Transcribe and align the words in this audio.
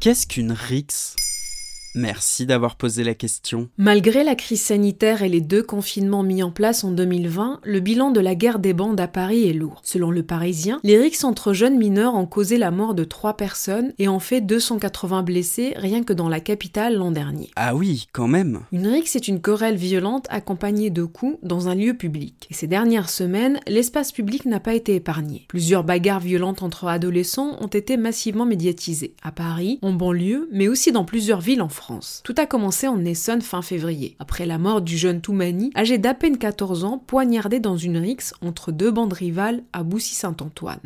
Qu'est-ce 0.00 0.28
qu'une 0.28 0.52
RIX 0.52 1.16
Merci 1.98 2.46
d'avoir 2.46 2.76
posé 2.76 3.02
la 3.02 3.14
question. 3.14 3.70
Malgré 3.76 4.22
la 4.22 4.36
crise 4.36 4.62
sanitaire 4.62 5.24
et 5.24 5.28
les 5.28 5.40
deux 5.40 5.64
confinements 5.64 6.22
mis 6.22 6.44
en 6.44 6.52
place 6.52 6.84
en 6.84 6.92
2020, 6.92 7.58
le 7.64 7.80
bilan 7.80 8.12
de 8.12 8.20
la 8.20 8.36
guerre 8.36 8.60
des 8.60 8.72
bandes 8.72 9.00
à 9.00 9.08
Paris 9.08 9.48
est 9.48 9.52
lourd. 9.52 9.80
Selon 9.82 10.12
le 10.12 10.22
Parisien, 10.22 10.78
les 10.84 10.96
rixes 10.96 11.24
entre 11.24 11.52
jeunes 11.52 11.76
mineurs 11.76 12.14
ont 12.14 12.26
causé 12.26 12.56
la 12.56 12.70
mort 12.70 12.94
de 12.94 13.02
trois 13.02 13.36
personnes 13.36 13.94
et 13.98 14.06
ont 14.06 14.20
fait 14.20 14.40
280 14.40 15.24
blessés 15.24 15.74
rien 15.74 16.04
que 16.04 16.12
dans 16.12 16.28
la 16.28 16.38
capitale 16.38 16.94
l'an 16.94 17.10
dernier. 17.10 17.50
Ah 17.56 17.74
oui, 17.74 18.06
quand 18.12 18.28
même. 18.28 18.60
Une 18.70 18.86
rixe 18.86 19.16
est 19.16 19.26
une 19.26 19.40
querelle 19.40 19.74
violente 19.74 20.28
accompagnée 20.30 20.90
de 20.90 21.02
coups 21.02 21.36
dans 21.42 21.66
un 21.66 21.74
lieu 21.74 21.94
public. 21.94 22.46
Et 22.48 22.54
ces 22.54 22.68
dernières 22.68 23.10
semaines, 23.10 23.58
l'espace 23.66 24.12
public 24.12 24.46
n'a 24.46 24.60
pas 24.60 24.74
été 24.74 24.94
épargné. 24.94 25.46
Plusieurs 25.48 25.82
bagarres 25.82 26.20
violentes 26.20 26.62
entre 26.62 26.86
adolescents 26.86 27.56
ont 27.60 27.66
été 27.66 27.96
massivement 27.96 28.46
médiatisées, 28.46 29.16
à 29.24 29.32
Paris, 29.32 29.80
en 29.82 29.94
banlieue, 29.94 30.48
mais 30.52 30.68
aussi 30.68 30.92
dans 30.92 31.04
plusieurs 31.04 31.40
villes 31.40 31.60
en 31.60 31.68
France. 31.68 31.87
Tout 32.24 32.34
a 32.36 32.46
commencé 32.46 32.88
en 32.88 33.04
Essonne 33.04 33.42
fin 33.42 33.62
février, 33.62 34.16
après 34.18 34.46
la 34.46 34.58
mort 34.58 34.80
du 34.80 34.96
jeune 34.96 35.20
Toumani, 35.20 35.70
âgé 35.76 35.98
d'à 35.98 36.14
peine 36.14 36.38
14 36.38 36.84
ans, 36.84 36.98
poignardé 36.98 37.60
dans 37.60 37.76
une 37.76 37.98
rixe 37.98 38.34
entre 38.42 38.72
deux 38.72 38.90
bandes 38.90 39.12
rivales 39.12 39.62
à 39.72 39.82
Boussy-Saint-Antoine. 39.82 40.80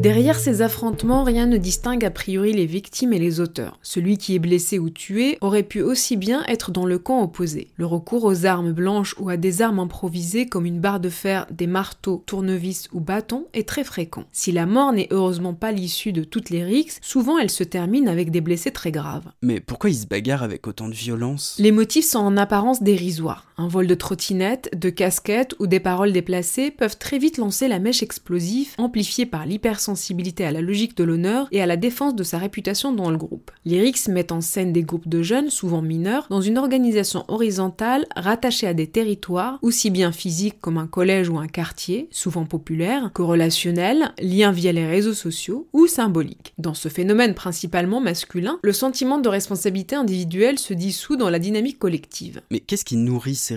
Derrière 0.00 0.38
ces 0.38 0.62
affrontements, 0.62 1.24
rien 1.24 1.44
ne 1.44 1.58
distingue 1.58 2.06
a 2.06 2.10
priori 2.10 2.54
les 2.54 2.64
victimes 2.64 3.12
et 3.12 3.18
les 3.18 3.38
auteurs. 3.38 3.78
Celui 3.82 4.16
qui 4.16 4.34
est 4.34 4.38
blessé 4.38 4.78
ou 4.78 4.88
tué 4.88 5.36
aurait 5.42 5.62
pu 5.62 5.82
aussi 5.82 6.16
bien 6.16 6.42
être 6.48 6.70
dans 6.70 6.86
le 6.86 6.98
camp 6.98 7.22
opposé. 7.22 7.68
Le 7.76 7.84
recours 7.84 8.24
aux 8.24 8.46
armes 8.46 8.72
blanches 8.72 9.14
ou 9.18 9.28
à 9.28 9.36
des 9.36 9.60
armes 9.60 9.78
improvisées 9.78 10.46
comme 10.46 10.64
une 10.64 10.80
barre 10.80 11.00
de 11.00 11.10
fer, 11.10 11.46
des 11.50 11.66
marteaux, 11.66 12.22
tournevis 12.24 12.88
ou 12.94 13.00
bâtons 13.00 13.44
est 13.52 13.68
très 13.68 13.84
fréquent. 13.84 14.24
Si 14.32 14.52
la 14.52 14.64
mort 14.64 14.94
n'est 14.94 15.08
heureusement 15.10 15.52
pas 15.52 15.70
l'issue 15.70 16.14
de 16.14 16.24
toutes 16.24 16.48
les 16.48 16.64
rixes, 16.64 16.98
souvent 17.02 17.36
elle 17.36 17.50
se 17.50 17.62
termine 17.62 18.08
avec 18.08 18.30
des 18.30 18.40
blessés 18.40 18.70
très 18.70 18.92
graves. 18.92 19.30
Mais 19.42 19.60
pourquoi 19.60 19.90
ils 19.90 19.96
se 19.96 20.06
bagarrent 20.06 20.44
avec 20.44 20.66
autant 20.66 20.88
de 20.88 20.94
violence? 20.94 21.56
Les 21.58 21.72
motifs 21.72 22.06
sont 22.06 22.20
en 22.20 22.38
apparence 22.38 22.82
dérisoires. 22.82 23.52
Un 23.58 23.68
vol 23.68 23.86
de 23.86 23.94
trottinette, 23.94 24.70
de 24.74 24.88
casquette 24.88 25.54
ou 25.58 25.66
des 25.66 25.80
paroles 25.80 26.12
déplacées 26.12 26.70
peuvent 26.70 26.96
très 26.96 27.18
vite 27.18 27.36
lancer 27.36 27.68
la 27.68 27.78
mèche 27.78 28.02
explosive, 28.02 28.70
amplifiée 28.78 29.26
par 29.26 29.44
l'hypersensibilité 29.44 29.89
à 30.40 30.52
la 30.52 30.60
logique 30.60 30.96
de 30.96 31.04
l'honneur 31.04 31.48
et 31.52 31.62
à 31.62 31.66
la 31.66 31.76
défense 31.76 32.14
de 32.14 32.24
sa 32.24 32.38
réputation 32.38 32.92
dans 32.92 33.10
le 33.10 33.16
groupe. 33.16 33.50
Lyrics 33.64 34.08
met 34.08 34.32
en 34.32 34.40
scène 34.40 34.72
des 34.72 34.82
groupes 34.82 35.08
de 35.08 35.22
jeunes, 35.22 35.50
souvent 35.50 35.82
mineurs, 35.82 36.26
dans 36.28 36.40
une 36.40 36.58
organisation 36.58 37.24
horizontale 37.28 38.06
rattachée 38.16 38.66
à 38.66 38.74
des 38.74 38.86
territoires, 38.86 39.58
aussi 39.62 39.90
bien 39.90 40.12
physiques 40.12 40.60
comme 40.60 40.78
un 40.78 40.86
collège 40.86 41.28
ou 41.28 41.38
un 41.38 41.48
quartier, 41.48 42.08
souvent 42.10 42.44
populaire, 42.44 43.10
que 43.14 43.22
relationnels, 43.22 44.12
liés 44.20 44.50
via 44.52 44.72
les 44.72 44.86
réseaux 44.86 45.14
sociaux, 45.14 45.68
ou 45.72 45.86
symboliques. 45.86 46.54
Dans 46.58 46.74
ce 46.74 46.88
phénomène 46.88 47.34
principalement 47.34 48.00
masculin, 48.00 48.58
le 48.62 48.72
sentiment 48.72 49.18
de 49.18 49.28
responsabilité 49.28 49.94
individuelle 49.94 50.58
se 50.58 50.74
dissout 50.74 51.16
dans 51.16 51.30
la 51.30 51.38
dynamique 51.38 51.78
collective. 51.78 52.40
Mais 52.50 52.60
qu'est-ce 52.60 52.84
qui 52.84 52.96
nourrit 52.96 53.34
ces 53.34 53.56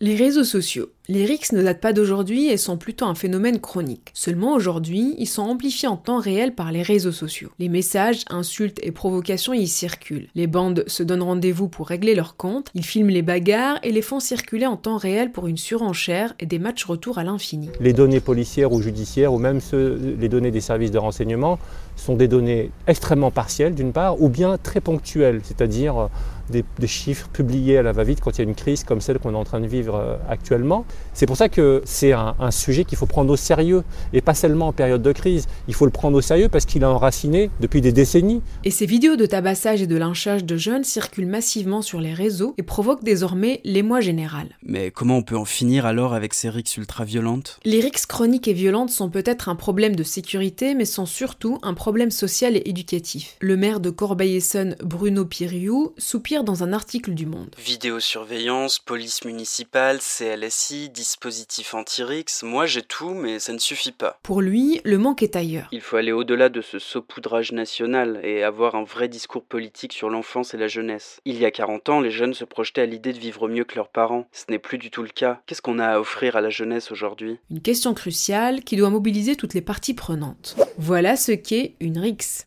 les 0.00 0.16
réseaux 0.16 0.44
sociaux. 0.44 0.90
Les 1.08 1.24
rixes 1.24 1.50
ne 1.50 1.64
datent 1.64 1.80
pas 1.80 1.92
d'aujourd'hui 1.92 2.46
et 2.46 2.56
sont 2.56 2.76
plutôt 2.76 3.06
un 3.06 3.16
phénomène 3.16 3.58
chronique. 3.58 4.12
Seulement 4.14 4.54
aujourd'hui, 4.54 5.16
ils 5.18 5.26
sont 5.26 5.42
amplifiés 5.42 5.88
en 5.88 5.96
temps 5.96 6.20
réel 6.20 6.54
par 6.54 6.70
les 6.70 6.82
réseaux 6.82 7.10
sociaux. 7.10 7.50
Les 7.58 7.68
messages, 7.68 8.24
insultes 8.30 8.78
et 8.84 8.92
provocations 8.92 9.52
y 9.52 9.66
circulent. 9.66 10.28
Les 10.36 10.46
bandes 10.46 10.84
se 10.86 11.02
donnent 11.02 11.24
rendez-vous 11.24 11.66
pour 11.66 11.88
régler 11.88 12.14
leurs 12.14 12.36
comptes, 12.36 12.68
ils 12.76 12.84
filment 12.84 13.08
les 13.08 13.22
bagarres 13.22 13.80
et 13.82 13.90
les 13.90 14.00
font 14.00 14.20
circuler 14.20 14.66
en 14.66 14.76
temps 14.76 14.96
réel 14.96 15.32
pour 15.32 15.48
une 15.48 15.56
surenchère 15.56 16.34
et 16.38 16.46
des 16.46 16.60
matchs 16.60 16.84
retour 16.84 17.18
à 17.18 17.24
l'infini. 17.24 17.70
Les 17.80 17.92
données 17.92 18.20
policières 18.20 18.72
ou 18.72 18.80
judiciaires 18.80 19.32
ou 19.32 19.38
même 19.38 19.58
les 19.72 20.28
données 20.28 20.52
des 20.52 20.60
services 20.60 20.92
de 20.92 20.98
renseignement 20.98 21.58
sont 21.96 22.14
des 22.14 22.28
données 22.28 22.70
extrêmement 22.86 23.32
partielles 23.32 23.74
d'une 23.74 23.92
part 23.92 24.22
ou 24.22 24.28
bien 24.28 24.56
très 24.56 24.80
ponctuelles, 24.80 25.40
c'est-à-dire 25.42 26.08
des, 26.52 26.86
chiffres 26.86 27.28
publiés 27.28 27.78
à 27.78 27.82
la 27.82 27.92
va-vite 27.92 28.20
quand 28.20 28.30
il 28.32 28.38
y 28.38 28.40
a 28.42 28.44
une 28.44 28.54
crise 28.54 28.84
comme 28.84 29.00
celle 29.00 29.18
qu'on 29.18 29.32
est 29.32 29.36
en 29.36 29.44
train 29.44 29.60
de 29.60 29.66
vivre 29.66 29.96
euh, 29.96 30.16
actuellement. 30.28 30.84
C'est 31.14 31.26
pour 31.26 31.36
ça 31.36 31.48
que 31.48 31.82
c'est 31.84 32.12
un, 32.12 32.34
sujet 32.50 32.84
qu'il 32.84 32.98
faut 32.98 33.06
prendre 33.06 33.32
au 33.32 33.36
sérieux 33.36 33.82
et 34.12 34.20
pas 34.20 34.34
seulement 34.34 34.68
en 34.68 34.72
période 34.72 35.02
de 35.02 35.12
crise. 35.12 35.48
Il 35.68 35.74
faut 35.74 35.86
le 35.86 35.90
prendre 35.90 36.16
au 36.16 36.20
sérieux 36.20 36.48
parce 36.48 36.66
qu'il 36.66 36.84
a 36.84 36.90
enraciné 36.90 37.50
depuis 37.60 37.80
des 37.80 37.92
décennies. 37.92 38.42
Et 38.64 38.70
ces 38.70 38.86
vidéos 38.86 39.16
de 39.16 39.26
tabassage 39.26 39.82
et 39.82 39.86
de 39.86 39.96
lynchage 39.96 40.44
de 40.44 40.56
jeunes 40.56 40.84
circulent 40.84 41.26
massivement 41.26 41.82
sur 41.82 42.00
les 42.00 42.12
réseaux 42.12 42.54
et 42.58 42.62
provoquent 42.62 43.04
désormais 43.04 43.60
l'émoi 43.64 44.00
général. 44.00 44.48
Mais 44.62 44.90
comment 44.90 45.16
on 45.16 45.22
peut 45.22 45.36
en 45.36 45.44
finir 45.44 45.86
alors 45.86 46.14
avec 46.14 46.34
ces 46.34 46.50
rixes 46.50 46.76
ultra-violentes? 46.76 47.58
Les 47.64 47.80
rixes 47.80 48.06
chroniques 48.06 48.48
et 48.48 48.52
violentes 48.52 48.90
sont 48.90 49.08
peut-être 49.08 49.48
un 49.48 49.56
problème 49.56 49.96
de 49.96 50.02
sécurité, 50.02 50.74
mais 50.74 50.84
sont 50.84 51.06
surtout 51.06 51.58
un 51.62 51.74
problème 51.74 52.10
social 52.10 52.56
et 52.56 52.62
éducatif. 52.66 53.36
Le 53.40 53.56
maire 53.56 53.80
de 53.80 53.90
Corbeil-Essonne, 53.90 54.76
Bruno 54.82 55.24
Piriou, 55.24 55.92
soupire 55.98 56.41
dans 56.42 56.62
un 56.62 56.72
article 56.72 57.12
du 57.12 57.26
Monde. 57.26 57.54
Vidéosurveillance, 57.58 58.78
police 58.78 59.24
municipale, 59.24 59.98
CLSI, 60.00 60.88
dispositif 60.90 61.74
anti-rix, 61.74 62.42
moi 62.42 62.66
j'ai 62.66 62.82
tout, 62.82 63.10
mais 63.10 63.38
ça 63.38 63.52
ne 63.52 63.58
suffit 63.58 63.92
pas. 63.92 64.18
Pour 64.22 64.40
lui, 64.40 64.80
le 64.84 64.98
manque 64.98 65.22
est 65.22 65.36
ailleurs. 65.36 65.68
Il 65.72 65.80
faut 65.80 65.96
aller 65.96 66.12
au-delà 66.12 66.48
de 66.48 66.60
ce 66.60 66.78
saupoudrage 66.78 67.52
national 67.52 68.20
et 68.22 68.42
avoir 68.42 68.74
un 68.74 68.84
vrai 68.84 69.08
discours 69.08 69.44
politique 69.44 69.92
sur 69.92 70.10
l'enfance 70.10 70.54
et 70.54 70.58
la 70.58 70.68
jeunesse. 70.68 71.20
Il 71.24 71.38
y 71.38 71.44
a 71.44 71.50
40 71.50 71.88
ans, 71.88 72.00
les 72.00 72.10
jeunes 72.10 72.34
se 72.34 72.44
projetaient 72.44 72.82
à 72.82 72.86
l'idée 72.86 73.12
de 73.12 73.18
vivre 73.18 73.48
mieux 73.48 73.64
que 73.64 73.76
leurs 73.76 73.88
parents. 73.88 74.26
Ce 74.32 74.44
n'est 74.50 74.58
plus 74.58 74.78
du 74.78 74.90
tout 74.90 75.02
le 75.02 75.08
cas. 75.08 75.40
Qu'est-ce 75.46 75.62
qu'on 75.62 75.78
a 75.78 75.86
à 75.86 76.00
offrir 76.00 76.36
à 76.36 76.40
la 76.40 76.50
jeunesse 76.50 76.90
aujourd'hui? 76.90 77.38
Une 77.50 77.60
question 77.60 77.94
cruciale 77.94 78.62
qui 78.62 78.76
doit 78.76 78.90
mobiliser 78.90 79.36
toutes 79.36 79.54
les 79.54 79.60
parties 79.60 79.94
prenantes. 79.94 80.56
Voilà 80.78 81.16
ce 81.16 81.32
qu'est 81.32 81.74
une 81.80 81.98
RIX. 81.98 82.46